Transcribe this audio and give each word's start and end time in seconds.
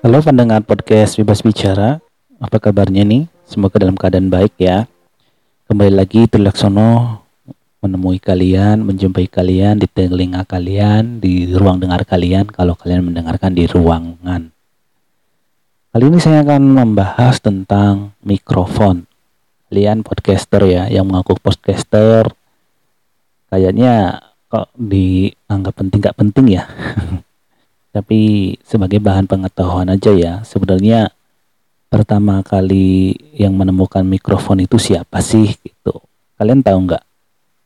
Halo 0.00 0.16
pendengar 0.24 0.64
podcast 0.64 1.20
Bebas 1.20 1.44
Bicara, 1.44 2.00
apa 2.40 2.56
kabarnya 2.56 3.04
nih? 3.04 3.28
Semoga 3.44 3.76
dalam 3.76 4.00
keadaan 4.00 4.32
baik 4.32 4.56
ya. 4.56 4.88
Kembali 5.68 5.92
lagi 5.92 6.24
Tulaksono 6.24 7.20
menemui 7.84 8.16
kalian, 8.16 8.80
menjumpai 8.80 9.28
kalian 9.28 9.76
di 9.76 9.84
telinga 9.84 10.48
kalian, 10.48 11.20
di 11.20 11.52
ruang 11.52 11.84
dengar 11.84 12.08
kalian 12.08 12.48
kalau 12.48 12.80
kalian 12.80 13.12
mendengarkan 13.12 13.52
di 13.52 13.68
ruangan. 13.68 14.48
Kali 15.92 16.04
ini 16.08 16.16
saya 16.16 16.48
akan 16.48 16.80
membahas 16.80 17.36
tentang 17.44 18.16
mikrofon. 18.24 19.04
Kalian 19.68 20.00
podcaster 20.00 20.64
ya, 20.64 20.88
yang 20.88 21.12
mengaku 21.12 21.36
podcaster, 21.36 22.24
kayaknya 23.52 24.24
kok 24.48 24.72
dianggap 24.80 25.76
penting 25.76 26.00
gak 26.00 26.16
penting 26.16 26.56
ya. 26.56 26.64
tapi 27.90 28.54
sebagai 28.62 29.02
bahan 29.02 29.26
pengetahuan 29.26 29.90
aja 29.90 30.14
ya 30.14 30.32
sebenarnya 30.46 31.10
pertama 31.90 32.38
kali 32.46 33.18
yang 33.34 33.50
menemukan 33.58 34.06
mikrofon 34.06 34.62
itu 34.62 34.78
siapa 34.78 35.18
sih 35.18 35.58
gitu. 35.66 35.98
Kalian 36.38 36.62
tahu 36.62 36.86
nggak 36.86 37.04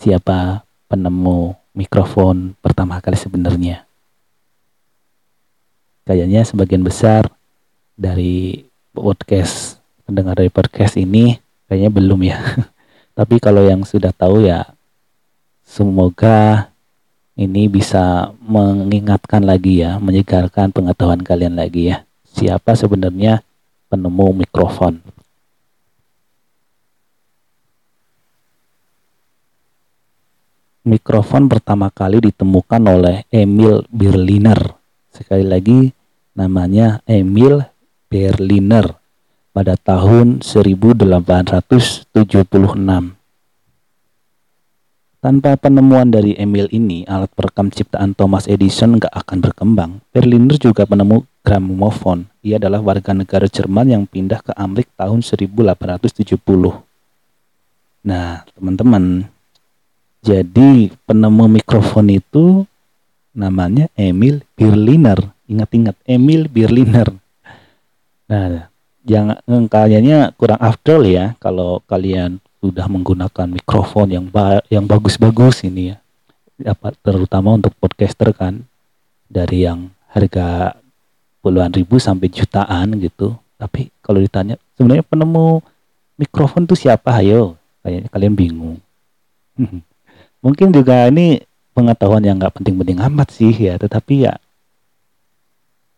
siapa 0.00 0.64
penemu 0.88 1.52
mikrofon 1.76 2.56
pertama 2.64 2.96
kali 3.04 3.20
sebenarnya? 3.20 3.84
Kayaknya 6.08 6.48
sebagian 6.48 6.80
besar 6.80 7.28
dari 7.92 8.64
podcast 8.96 9.76
pendengar 10.08 10.40
dari 10.40 10.48
podcast 10.48 10.96
ini 10.96 11.36
kayaknya 11.68 11.90
belum 11.92 12.20
ya. 12.24 12.40
Tapi 13.18 13.36
kalau 13.36 13.68
yang 13.68 13.84
sudah 13.84 14.16
tahu 14.16 14.48
ya 14.48 14.64
semoga 15.68 16.72
ini 17.36 17.68
bisa 17.68 18.32
mengingatkan 18.40 19.44
lagi 19.44 19.84
ya, 19.84 20.00
menyegarkan 20.00 20.72
pengetahuan 20.72 21.20
kalian 21.20 21.60
lagi 21.60 21.92
ya. 21.92 22.08
Siapa 22.32 22.72
sebenarnya 22.72 23.44
penemu 23.92 24.44
mikrofon? 24.44 25.04
Mikrofon 30.86 31.50
pertama 31.50 31.90
kali 31.90 32.22
ditemukan 32.24 32.82
oleh 32.88 33.26
Emil 33.28 33.84
Berliner. 33.90 34.78
Sekali 35.10 35.42
lagi 35.42 35.90
namanya 36.32 37.02
Emil 37.04 37.58
Berliner 38.06 38.94
pada 39.50 39.74
tahun 39.74 40.46
1876. 40.46 43.15
Tanpa 45.26 45.58
penemuan 45.58 46.06
dari 46.06 46.38
Emil 46.38 46.70
ini, 46.70 47.02
alat 47.02 47.34
perekam 47.34 47.66
ciptaan 47.66 48.14
Thomas 48.14 48.46
Edison 48.46 48.94
nggak 48.94 49.10
akan 49.10 49.42
berkembang. 49.42 49.98
Berliner 50.14 50.54
juga 50.54 50.86
penemu 50.86 51.26
gramofon. 51.42 52.30
Ia 52.46 52.62
adalah 52.62 52.78
warga 52.78 53.10
negara 53.10 53.50
Jerman 53.50 53.90
yang 53.90 54.06
pindah 54.06 54.38
ke 54.38 54.54
Amerika 54.54 55.02
tahun 55.02 55.26
1870. 55.26 56.38
Nah, 58.06 58.46
teman-teman, 58.54 59.26
jadi 60.22 60.94
penemu 60.94 61.58
mikrofon 61.58 62.06
itu 62.06 62.62
namanya 63.34 63.90
Emil 63.98 64.46
Berliner. 64.54 65.18
Ingat-ingat, 65.50 65.98
Emil 66.06 66.46
Berliner. 66.46 67.10
Nah, 68.30 68.70
jangan 69.06 69.38
kayaknya 69.70 70.34
kurang 70.34 70.58
afdol 70.58 71.06
ya 71.06 71.38
kalau 71.38 71.78
kalian 71.86 72.42
sudah 72.58 72.90
menggunakan 72.90 73.46
mikrofon 73.46 74.10
yang 74.10 74.26
ba 74.26 74.58
yang 74.66 74.84
bagus-bagus 74.84 75.62
ini 75.62 75.94
ya. 75.94 75.96
Apa 76.66 76.90
terutama 76.98 77.54
untuk 77.54 77.72
podcaster 77.78 78.34
kan 78.34 78.66
dari 79.30 79.64
yang 79.64 79.94
harga 80.10 80.74
puluhan 81.38 81.70
ribu 81.70 82.02
sampai 82.02 82.26
jutaan 82.26 82.98
gitu. 82.98 83.38
Tapi 83.56 83.94
kalau 84.02 84.18
ditanya 84.18 84.58
sebenarnya 84.74 85.06
penemu 85.06 85.62
mikrofon 86.18 86.66
tuh 86.66 86.74
siapa? 86.76 87.22
Ayo 87.22 87.54
kayaknya 87.86 88.10
kalian 88.10 88.34
bingung. 88.34 88.78
Mungkin 90.44 90.74
juga 90.74 91.06
ini 91.06 91.46
pengetahuan 91.76 92.24
yang 92.24 92.40
nggak 92.40 92.56
penting-penting 92.56 92.98
amat 93.04 93.28
sih 93.36 93.52
ya 93.52 93.76
tetapi 93.76 94.24
ya 94.24 94.40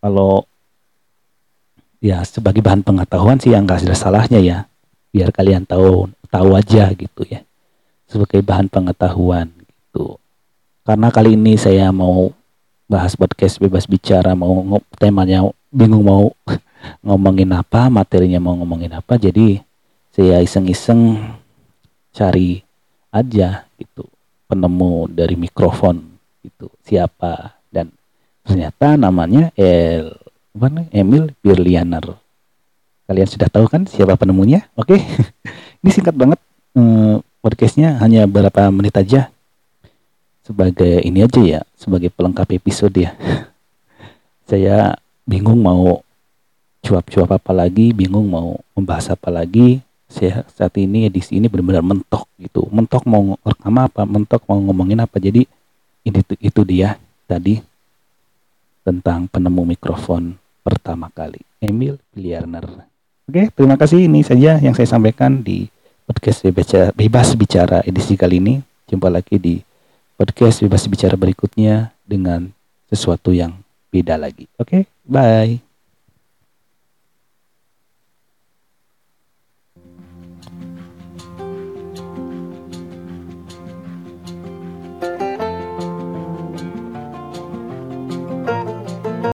kalau 0.03 0.43
ya 1.99 2.23
sebagai 2.23 2.63
bahan 2.63 2.87
pengetahuan 2.87 3.39
sih 3.43 3.55
yang 3.55 3.67
nggak 3.67 3.85
ada 3.87 3.97
salahnya 3.97 4.41
ya. 4.41 4.59
Biar 5.11 5.35
kalian 5.35 5.67
tahu 5.67 6.11
tahu 6.31 6.55
aja 6.55 6.91
gitu 6.95 7.23
ya. 7.27 7.43
Sebagai 8.09 8.41
bahan 8.41 8.71
pengetahuan 8.71 9.51
gitu. 9.59 10.17
Karena 10.87 11.13
kali 11.13 11.37
ini 11.37 11.59
saya 11.61 11.93
mau 11.93 12.33
bahas 12.89 13.13
podcast 13.13 13.61
bebas 13.61 13.85
bicara 13.85 14.33
mau 14.33 14.81
temanya 14.97 15.45
bingung 15.69 16.09
mau 16.09 16.33
ngomongin 17.07 17.53
apa 17.53 17.93
materinya 17.93 18.41
mau 18.41 18.57
ngomongin 18.57 18.97
apa. 18.97 19.21
Jadi 19.21 19.61
saya 20.15 20.41
iseng-iseng 20.41 21.21
cari 22.15 22.65
aja 23.13 23.69
gitu 23.77 24.09
penemu 24.49 25.13
dari 25.13 25.37
mikrofon 25.37 26.01
itu 26.41 26.71
siapa. 26.87 27.61
Dan 27.69 27.93
ternyata 28.47 28.97
namanya 28.97 29.53
El 29.53 30.28
Emil 30.91 31.31
Birlianer 31.41 32.19
kalian 33.09 33.29
sudah 33.31 33.49
tahu 33.49 33.71
kan 33.71 33.87
siapa 33.89 34.19
penemunya 34.19 34.67
oke 34.77 34.93
okay? 34.93 35.01
Ini 35.79 35.91
singkat 35.95 36.15
banget 36.19 36.43
eh, 36.75 37.17
podcastnya 37.39 38.03
hanya 38.03 38.27
berapa 38.27 38.67
menit 38.75 38.99
aja. 38.99 39.31
Sebagai 40.43 41.05
ini 41.05 41.23
aja 41.23 41.41
ya, 41.45 41.61
sebagai 41.77 42.09
pelengkap 42.11 42.57
episode 42.57 42.97
ya. 42.99 43.15
Saya 44.51 44.97
bingung 45.29 45.61
mau 45.61 46.03
cuap-cuap 46.83 47.37
apa 47.37 47.53
lagi, 47.53 47.93
bingung 47.93 48.27
mau 48.27 48.59
membahas 48.75 49.15
apa 49.15 49.31
lagi. 49.31 49.85
Saya 50.09 50.43
saat 50.57 50.73
ini 50.81 51.05
edisi 51.07 51.37
ini 51.37 51.47
benar-benar 51.53 51.85
mentok 51.85 52.27
gitu. 52.41 52.65
Mentok 52.73 53.05
mau 53.05 53.37
rekam 53.45 53.77
apa, 53.77 54.03
mentok 54.09 54.43
mau 54.49 54.59
ngomongin 54.59 55.05
apa. 55.05 55.21
Jadi 55.21 55.45
ini 56.09 56.21
itu 56.41 56.61
dia 56.65 56.97
tadi 57.29 57.61
tentang 58.83 59.29
penemu 59.29 59.77
mikrofon 59.77 60.33
pertama 60.69 61.09
kali, 61.09 61.41
Emil 61.65 61.97
Biliarner. 62.13 62.85
Oke, 63.29 63.49
terima 63.53 63.77
kasih. 63.81 64.05
Ini 64.05 64.21
saja 64.25 64.61
yang 64.61 64.77
saya 64.77 64.89
sampaikan 64.89 65.41
di 65.41 65.69
podcast 66.05 66.45
bebas 66.97 67.33
bicara 67.37 67.85
edisi 67.85 68.17
kali 68.17 68.41
ini. 68.41 68.55
Jumpa 68.89 69.09
lagi 69.13 69.37
di 69.37 69.61
podcast 70.17 70.65
bebas 70.65 70.89
bicara 70.89 71.17
berikutnya 71.17 71.93
dengan 72.09 72.49
sesuatu 72.89 73.33
yang 73.33 73.53
beda 73.93 74.17
lagi. 74.17 74.49
Oke, 74.57 74.89
bye. 75.05 75.68